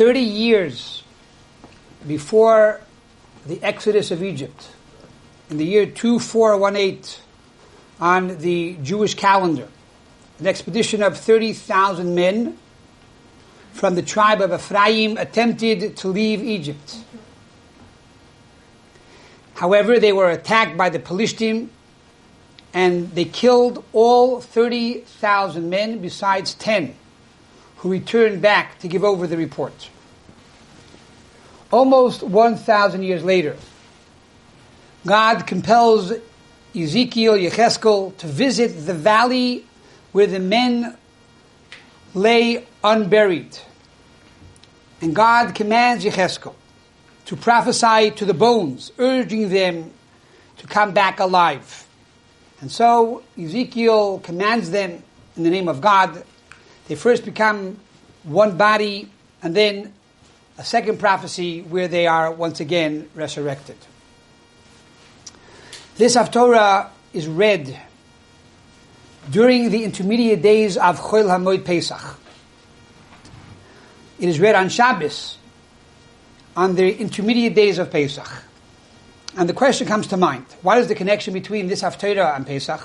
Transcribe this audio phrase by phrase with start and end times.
[0.00, 1.02] 30 years
[2.06, 2.80] before
[3.44, 4.70] the exodus of Egypt,
[5.50, 7.20] in the year 2418,
[8.00, 9.68] on the Jewish calendar,
[10.38, 12.56] an expedition of 30,000 men
[13.74, 16.96] from the tribe of Ephraim attempted to leave Egypt.
[19.52, 21.68] However, they were attacked by the Pelishtim
[22.72, 26.94] and they killed all 30,000 men besides 10
[27.80, 29.88] who returned back to give over the report.
[31.70, 33.56] Almost 1,000 years later,
[35.06, 36.12] God compels
[36.76, 39.64] Ezekiel, Yecheskel to visit the valley
[40.12, 40.94] where the men
[42.12, 43.58] lay unburied.
[45.00, 46.54] And God commands Yecheskel
[47.24, 49.90] to prophesy to the bones, urging them
[50.58, 51.86] to come back alive.
[52.60, 55.02] And so Ezekiel commands them
[55.34, 56.24] in the name of God.
[56.88, 57.78] They first become
[58.24, 59.08] one body,
[59.42, 59.92] and then
[60.58, 63.76] a second prophecy where they are once again resurrected.
[65.96, 67.78] This Haftorah is read
[69.30, 72.18] during the intermediate days of Chol HaMoed Pesach.
[74.18, 75.38] It is read on Shabbos,
[76.56, 78.28] on the intermediate days of Pesach.
[79.36, 82.80] And the question comes to mind, what is the connection between this Haftarah and Pesach?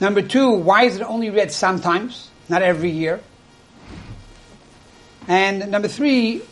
[0.00, 3.20] Number two, why is it only read sometimes, not every year?
[5.28, 6.42] And number three,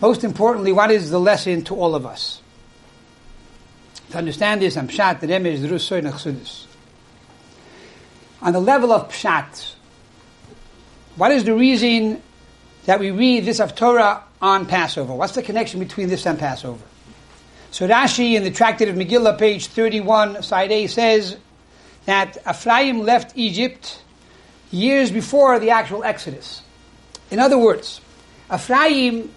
[0.00, 2.40] most importantly, what is the lesson to all of us?
[4.10, 6.40] To understand this, I'm Pshat, the Remez, the Rusoy, and
[8.42, 9.74] On the level of Pshat,
[11.16, 12.22] what is the reason
[12.84, 15.14] that we read this Haftorah on Passover?
[15.14, 16.82] What's the connection between this and Passover?
[17.70, 21.36] So Rashi in the Tractate of Megillah, page 31, side A, says
[22.04, 24.02] that Ephraim left Egypt
[24.72, 26.62] years before the actual Exodus.
[27.30, 28.00] In other words,
[28.52, 29.30] Ephraim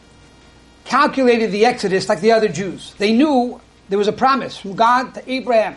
[0.86, 2.94] calculated the Exodus like the other Jews.
[2.98, 5.76] They knew there was a promise from God to Abraham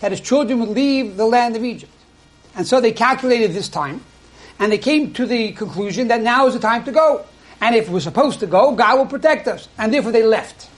[0.00, 1.92] that his children would leave the land of Egypt.
[2.54, 4.02] And so they calculated this time,
[4.58, 7.24] and they came to the conclusion that now is the time to go.
[7.60, 9.68] And if we're supposed to go, God will protect us.
[9.78, 10.68] And therefore they left.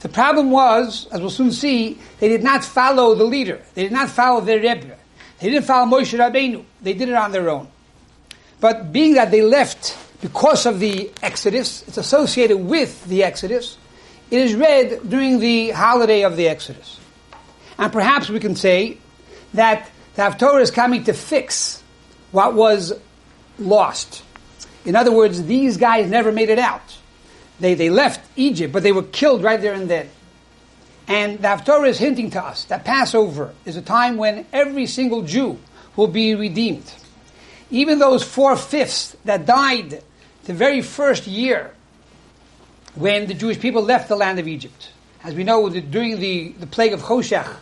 [0.00, 3.60] The problem was, as we'll soon see, they did not follow the leader.
[3.74, 4.97] They did not follow their Rebbe.
[5.40, 6.64] They didn't follow Moshe Rabbeinu.
[6.82, 7.68] They did it on their own.
[8.60, 13.78] But being that they left because of the Exodus, it's associated with the Exodus,
[14.30, 16.98] it is read during the holiday of the Exodus.
[17.78, 18.98] And perhaps we can say
[19.54, 21.82] that the Haftorah is coming to fix
[22.32, 22.92] what was
[23.58, 24.22] lost.
[24.84, 26.96] In other words, these guys never made it out.
[27.60, 30.08] They, they left Egypt, but they were killed right there and then.
[31.08, 35.22] And the Haftorah is hinting to us that Passover is a time when every single
[35.22, 35.58] Jew
[35.96, 36.92] will be redeemed.
[37.70, 40.02] Even those four fifths that died
[40.44, 41.72] the very first year
[42.94, 44.90] when the Jewish people left the land of Egypt.
[45.24, 47.56] As we know, during the, the plague of Choshech,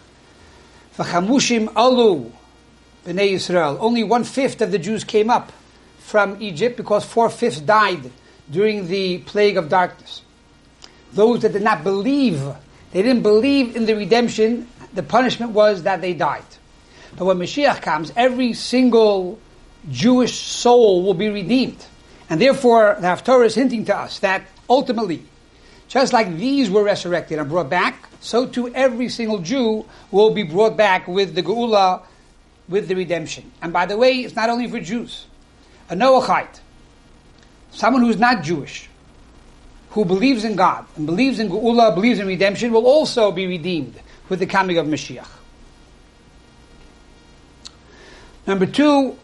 [0.96, 2.32] V'chamushim alu
[3.04, 5.52] b'nei Yisrael, only one fifth of the Jews came up
[5.98, 8.10] from Egypt because four fifths died
[8.50, 10.22] during the plague of darkness.
[11.12, 12.42] Those that did not believe,
[12.96, 16.46] they didn't believe in the redemption, the punishment was that they died.
[17.18, 19.38] But when Mashiach comes, every single
[19.90, 21.84] Jewish soul will be redeemed.
[22.30, 25.22] And therefore, the Haftorah is hinting to us that ultimately,
[25.88, 30.42] just like these were resurrected and brought back, so too every single Jew will be
[30.42, 32.00] brought back with the Geula,
[32.66, 33.52] with the redemption.
[33.60, 35.26] And by the way, it's not only for Jews.
[35.90, 36.60] A Noachite,
[37.72, 38.88] someone who is not Jewish,
[39.96, 43.98] who believes in God and believes in Geula, believes in redemption, will also be redeemed
[44.28, 45.26] with the coming of Mashiach.
[48.46, 49.16] Number two,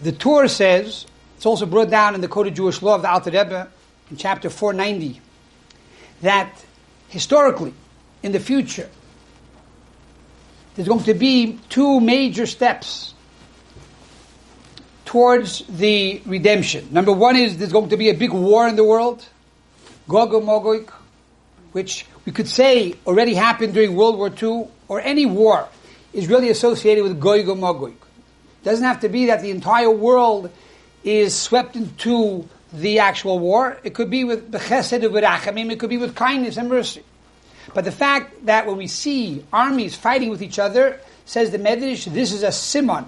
[0.00, 1.04] the Torah says,
[1.36, 3.68] it's also brought down in the Code of Jewish Law of the Alter Rebbe
[4.10, 5.20] in chapter 490,
[6.22, 6.64] that
[7.08, 7.74] historically,
[8.22, 8.88] in the future,
[10.74, 13.12] there's going to be two major steps
[15.04, 16.88] towards the redemption.
[16.92, 19.28] Number one is there's going to be a big war in the world,
[20.08, 20.92] Gog and Magog,
[21.72, 25.68] which we could say already happened during World War II, or any war
[26.12, 27.92] is really associated with Gog and Magog.
[27.92, 30.50] It doesn't have to be that the entire world
[31.02, 33.78] is swept into the actual war.
[33.82, 37.02] It could be with Bechesed with Rachamim, it could be with kindness and mercy.
[37.72, 42.04] But the fact that when we see armies fighting with each other, says the Medrash,
[42.12, 43.06] this is a simon.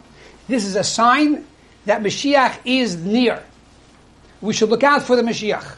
[0.49, 1.45] This is a sign
[1.85, 3.43] that Mashiach is near.
[4.41, 5.77] We should look out for the Mashiach.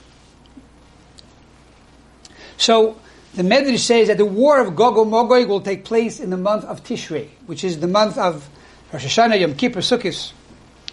[2.58, 2.96] So
[3.34, 6.36] the Medrash says that the war of Gog and Magog will take place in the
[6.36, 8.48] month of Tishrei, which is the month of
[8.92, 10.32] Rosh Hashanah, Yom Kippur, Sukkot.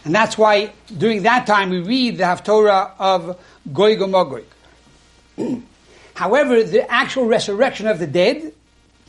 [0.06, 3.40] And that's why during that time we read the Haftorah of
[3.74, 4.46] Gog and Magog.
[6.14, 8.54] However, the actual resurrection of the dead,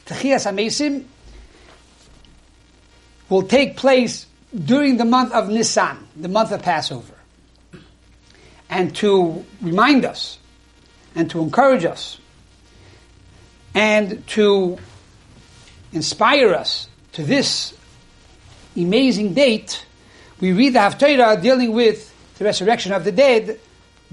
[0.06, 1.04] Techias Amesim,
[3.28, 4.26] will take place
[4.64, 7.14] during the month of Nisan, the month of Passover.
[8.70, 10.38] And to remind us,
[11.14, 12.18] and to encourage us,
[13.76, 14.78] and to
[15.92, 17.74] inspire us to this
[18.74, 19.84] amazing date,
[20.40, 23.60] we read the Haftarah dealing with the resurrection of the dead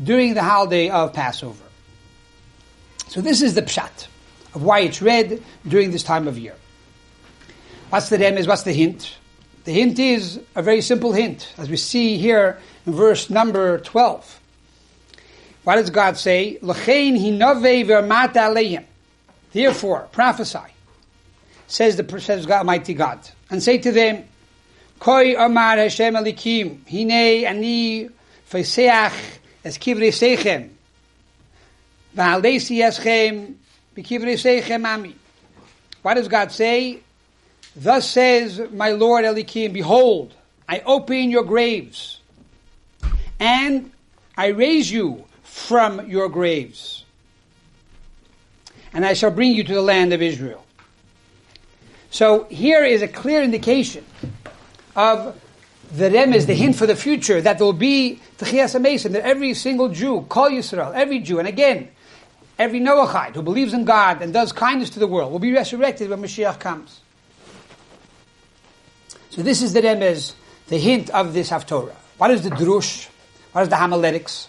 [0.03, 1.63] during the holiday of Passover.
[3.07, 4.07] So this is the pshat
[4.53, 6.55] of why it's read during this time of year.
[7.89, 8.47] What's the remez?
[8.47, 9.15] What's the hint?
[9.63, 14.41] The hint is a very simple hint, as we see here in verse number 12.
[15.63, 16.57] What does God say?
[19.53, 20.59] Therefore, prophesy,
[21.67, 23.19] says the says God, Almighty God,
[23.49, 24.25] and say to them,
[24.99, 28.09] Koi Omar Hashem Alikim, Hine Ani
[28.49, 29.13] Faiseach
[29.63, 30.69] Es Kivri Sechem,
[32.15, 33.55] V'aldesi Eschem,
[33.95, 35.15] B'kivri Sechem Ami.
[36.01, 36.99] What does God say?
[37.75, 40.33] Thus says my Lord Elikim, Behold,
[40.67, 42.19] I open your graves,
[43.39, 43.91] and
[44.35, 47.02] I raise you from your graves,
[48.93, 50.63] and I shall bring you to the land of Israel.
[52.11, 54.05] So here is a clear indication
[54.95, 55.39] of
[55.91, 59.53] the remez, the hint for the future, that there will be Techias Mason, that every
[59.53, 61.89] single Jew, Kol Yisrael, every Jew, and again,
[62.57, 66.09] every Noachite who believes in God and does kindness to the world will be resurrected
[66.09, 67.01] when Mashiach comes.
[69.31, 70.33] So this is the remez,
[70.67, 71.95] the hint of this Haftorah.
[72.17, 73.09] What is the drush?
[73.51, 74.47] What is the homiletics?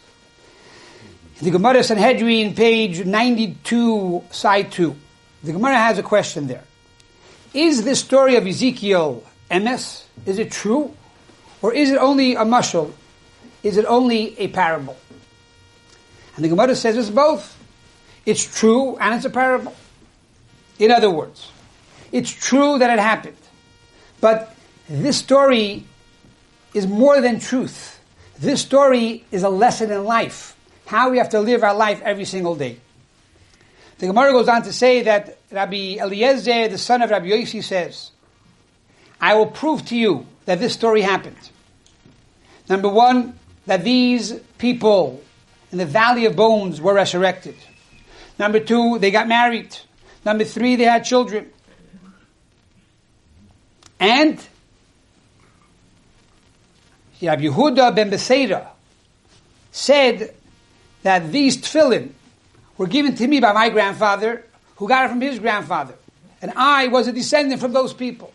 [1.41, 4.95] The Gemara Sanhedrin, page 92, side 2.
[5.43, 6.65] The Gemara has a question there.
[7.53, 10.05] Is this story of Ezekiel emes?
[10.27, 10.95] Is it true?
[11.61, 12.93] Or is it only a mushal?
[13.63, 14.97] Is it only a parable?
[16.37, 17.59] And the Gemara says it's both.
[18.27, 19.75] It's true and it's a parable.
[20.79, 21.51] In other words,
[22.13, 23.37] it's true that it happened.
[24.21, 24.55] But
[24.89, 25.85] this story
[26.75, 28.01] is more than truth.
[28.39, 30.54] This story is a lesson in life,
[30.87, 32.79] how we have to live our life every single day.
[33.99, 38.11] The Gemara goes on to say that Rabbi Eliezer, the son of Rabbi Yossi, says,
[39.21, 41.51] I will prove to you that this story happened.
[42.69, 45.23] Number one, that these people
[45.73, 47.57] in the Valley of Bones were resurrected.
[48.39, 49.77] Number two, they got married.
[50.25, 51.51] Number three, they had children.
[54.01, 54.45] And
[57.23, 58.67] Rabbi Yehuda ben Beseira
[59.73, 60.35] said
[61.05, 62.11] that these tefillin
[62.77, 64.45] were given to me by my grandfather,
[64.77, 65.95] who got it from his grandfather.
[66.43, 68.33] And I was a descendant from those people.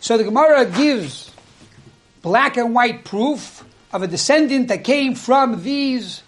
[0.00, 1.30] So the Gemara gives
[2.22, 6.22] black and white proof of a descendant that came from these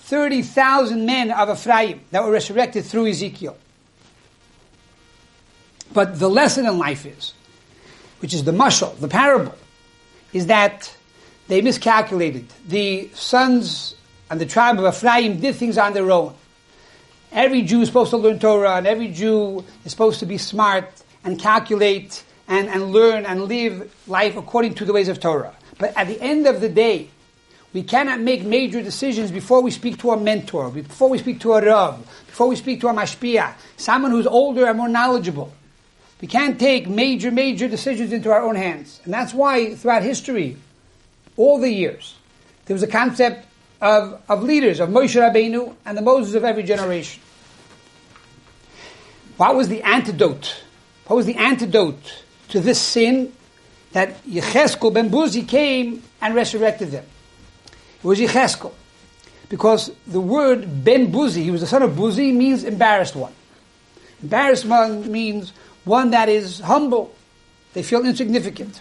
[0.00, 3.56] 30,000 men of Ephraim that were resurrected through Ezekiel.
[5.92, 7.34] But the lesson in life is,
[8.20, 9.54] which is the mushal, the parable,
[10.32, 10.94] is that
[11.48, 12.46] they miscalculated.
[12.66, 13.94] The sons
[14.30, 16.34] and the tribe of Ephraim did things on their own.
[17.32, 20.90] Every Jew is supposed to learn Torah, and every Jew is supposed to be smart
[21.24, 25.54] and calculate and, and learn and live life according to the ways of Torah.
[25.78, 27.08] But at the end of the day,
[27.72, 31.52] we cannot make major decisions before we speak to a mentor, before we speak to
[31.52, 35.52] a Rav, before we speak to a Mashpia, someone who's older and more knowledgeable.
[36.20, 39.00] We can't take major, major decisions into our own hands.
[39.04, 40.56] And that's why throughout history,
[41.38, 42.16] all the years,
[42.66, 43.46] there was a concept
[43.80, 47.22] of, of leaders, of Moshe Rabbeinu and the Moses of every generation.
[49.38, 50.62] What was the antidote?
[51.06, 53.32] What was the antidote to this sin
[53.92, 57.06] that Yecheskel ben Buzi came and resurrected them?
[57.98, 58.72] It was Yecheskel.
[59.48, 63.32] Because the word ben Buzi, he was the son of Buzi, means embarrassed one.
[64.22, 65.52] Embarrassed one means
[65.84, 67.14] one that is humble.
[67.72, 68.80] They feel insignificant.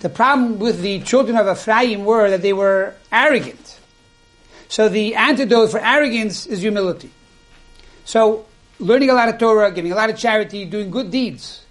[0.00, 3.80] The problem with the children of Ephraim were that they were arrogant.
[4.68, 7.10] So the antidote for arrogance is humility.
[8.04, 8.46] So
[8.78, 11.64] learning a lot of Torah, giving a lot of charity, doing good deeds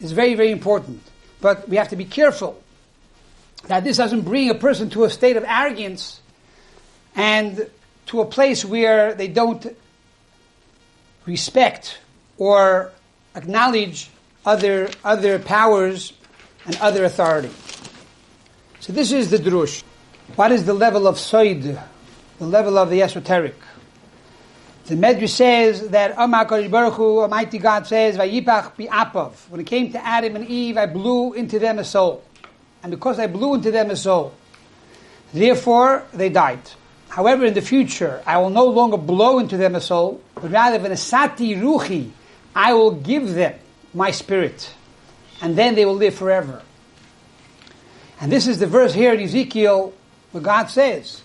[0.00, 1.02] is very, very important.
[1.40, 2.62] But we have to be careful
[3.68, 6.20] that this doesn't bring a person to a state of arrogance
[7.14, 7.68] and
[8.06, 9.66] to a place where they don't
[11.26, 11.98] respect
[12.38, 12.92] or
[13.34, 14.10] acknowledge
[14.44, 16.12] other, other powers
[16.66, 17.50] and other authority.
[18.80, 19.82] So this is the drush.
[20.34, 21.80] What is the level of soid,
[22.38, 23.54] the level of the esoteric?
[24.86, 29.32] The Medrash says that oh, Amakash Baruch Hu, Almighty God says, Vayipach bi'apav.
[29.48, 32.22] When it came to Adam and Eve, I blew into them a soul.
[32.84, 34.32] and because I blew into them a soul.
[35.34, 36.60] Therefore, they died.
[37.08, 40.78] However, in the future, I will no longer blow into them a soul, but rather,
[40.78, 42.10] v'nesati ruchi,
[42.54, 43.54] I will give them
[43.92, 44.72] my spirit,
[45.40, 46.62] and then they will live forever.
[48.20, 49.92] And this is the verse here in Ezekiel
[50.32, 51.22] where God says,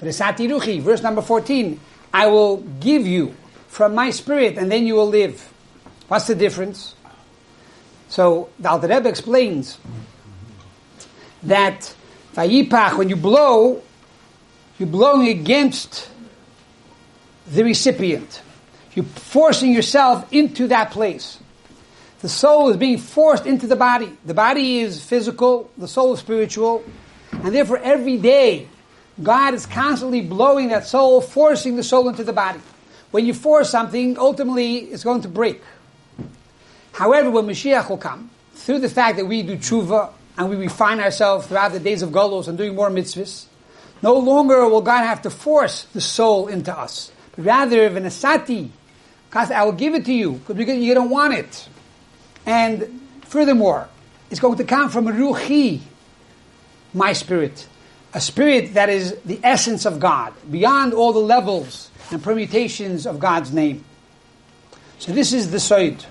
[0.00, 1.80] ruchi, verse number 14,
[2.12, 3.34] I will give you
[3.68, 5.52] from my spirit, and then you will live.
[6.08, 6.94] What's the difference?
[8.08, 9.78] So the Alter Rebbe explains
[11.42, 11.94] that
[12.34, 13.82] when you blow,
[14.78, 16.10] you're blowing against
[17.46, 18.42] the recipient.
[18.94, 21.38] You're forcing yourself into that place.
[22.20, 24.16] The soul is being forced into the body.
[24.24, 26.82] The body is physical, the soul is spiritual,
[27.30, 28.68] and therefore every day
[29.22, 32.60] God is constantly blowing that soul, forcing the soul into the body.
[33.10, 35.62] When you force something, ultimately it's going to break.
[36.92, 41.00] However, when Mashiach will come, through the fact that we do tshuva and we refine
[41.00, 43.46] ourselves throughout the days of Golos and doing more mitzvahs,
[44.02, 49.64] no longer will God have to force the soul into us, but rather, because I
[49.64, 51.68] will give it to you, because you don't want it.
[52.46, 53.88] And furthermore,
[54.30, 55.80] it's going to come from Ruhi,
[56.94, 57.66] my spirit,
[58.14, 63.18] a spirit that is the essence of God, beyond all the levels and permutations of
[63.18, 63.84] God's name.
[64.98, 66.02] So this is the Soid.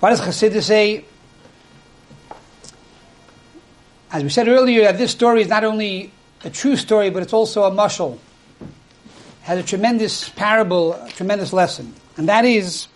[0.00, 1.04] What does Chassidus say?
[4.10, 6.12] As we said earlier, that this story is not only
[6.44, 8.18] a true story, but it's also a mushal.
[8.60, 8.68] It
[9.42, 11.94] has a tremendous parable, a tremendous lesson.
[12.16, 12.88] And that is,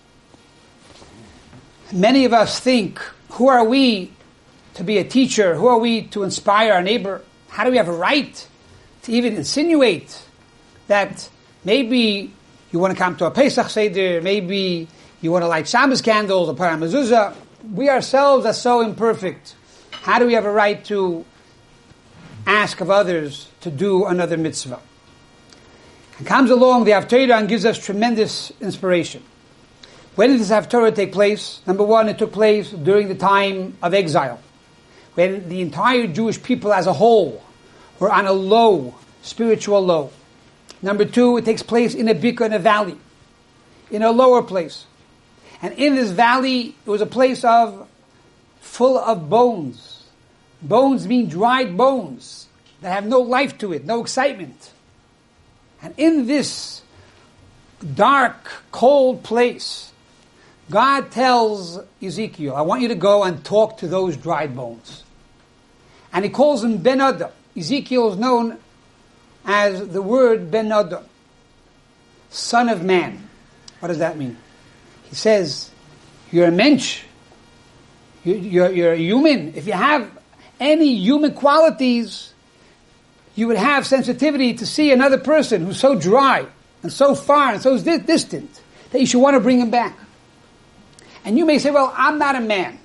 [1.93, 2.99] many of us think,
[3.31, 4.13] who are we
[4.75, 5.55] to be a teacher?
[5.55, 7.23] Who are we to inspire our neighbor?
[7.49, 8.49] How do we have a right
[9.03, 10.23] to even insinuate
[10.89, 11.29] that
[11.65, 12.33] maybe
[12.73, 14.89] you want to come to a Pesach Seder, maybe
[15.21, 17.35] you want to light Shabbos candles or put on mezuzah.
[17.75, 19.55] We ourselves are so imperfect.
[19.91, 21.25] How do we have a right to
[22.47, 24.81] ask of others to do another mitzvah?
[26.19, 29.23] And comes along the Haftarah and gives us tremendous inspiration.
[30.17, 31.61] When did this Haftarah take place?
[31.67, 34.41] Number one, it took place during the time of exile,
[35.15, 37.43] when the entire Jewish people as a whole
[37.99, 40.11] were on a low, spiritual low.
[40.81, 42.97] Number two, it takes place in a bika in a valley,
[43.91, 44.87] in a lower place.
[45.61, 47.87] And in this valley, it was a place of
[48.61, 50.05] full of bones.
[50.63, 52.47] Bones mean dried bones
[52.81, 54.73] that have no life to it, no excitement.
[55.83, 56.81] And in this
[57.95, 59.93] dark, cold place,
[60.71, 65.05] God tells Ezekiel, I want you to go and talk to those dried bones.
[66.13, 67.31] And he calls him Ben Adam.
[67.57, 68.59] Ezekiel is known
[69.45, 71.05] as the word Ben Adam,
[72.31, 73.29] son of man.
[73.79, 74.37] What does that mean?
[75.09, 75.71] He says,
[76.33, 77.03] you're a mensch.
[78.25, 79.55] You're, you're a human.
[79.55, 80.11] If you have
[80.59, 82.33] any human qualities,
[83.37, 86.47] you would have sensitivity to see another person who's so dry
[86.83, 89.97] and so far and so distant that you should want to bring him back.
[91.27, 92.79] And you may say, well, I'm not a man.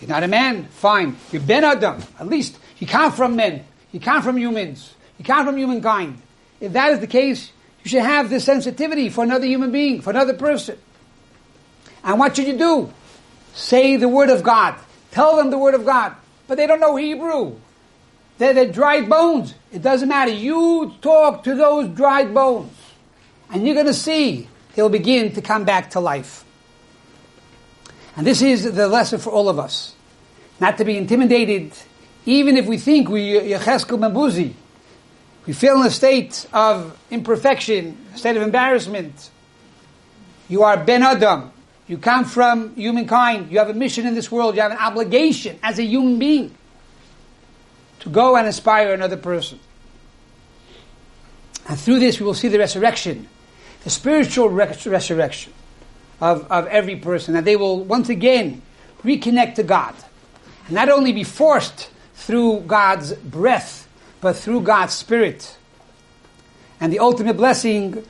[0.00, 0.66] You're not a man?
[0.66, 1.16] Fine.
[1.32, 2.02] You're Ben Adam.
[2.20, 3.64] At least you come from men.
[3.92, 4.94] You come from humans.
[5.18, 6.20] You come from humankind.
[6.60, 7.50] If that is the case,
[7.82, 10.78] you should have this sensitivity for another human being, for another person.
[12.02, 12.92] And what should you do?
[13.54, 14.78] Say the word of God.
[15.10, 16.14] Tell them the word of God.
[16.46, 17.56] But they don't know Hebrew.
[18.36, 19.54] They're, they're dried bones.
[19.72, 20.32] It doesn't matter.
[20.32, 22.70] You talk to those dried bones.
[23.50, 26.43] And you're going to see they'll begin to come back to life.
[28.16, 29.94] And this is the lesson for all of us.
[30.60, 31.72] Not to be intimidated,
[32.26, 34.54] even if we think we uh, Yecheskel ben Buzi.
[35.46, 39.30] We feel in a state of imperfection, a state of embarrassment.
[40.48, 41.50] You are Ben Adam.
[41.86, 43.50] You come from humankind.
[43.50, 44.54] You have a mission in this world.
[44.54, 46.54] You have an obligation as a human being
[48.00, 49.58] to go and inspire another person.
[51.68, 53.28] And through this, we will see the resurrection,
[53.82, 55.52] the spiritual resurrection
[56.20, 58.62] of, of every person, that they will once again
[59.02, 59.94] reconnect to God.
[60.66, 63.88] And not only be forced through God's breath,
[64.20, 65.56] but through God's spirit.
[66.80, 68.04] And the ultimate blessing,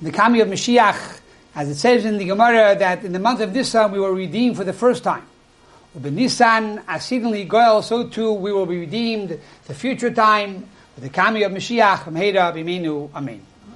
[0.00, 1.20] the coming of Mashiach,
[1.54, 4.56] as it says in the Gemara that in the month of Nisan we were redeemed
[4.56, 5.26] for the first time.
[5.94, 11.42] Nisan, exceedingly goel, so too we will be redeemed the future time with the coming
[11.42, 13.10] of Mashiach from Heda Bimenu.
[13.14, 13.57] Amen.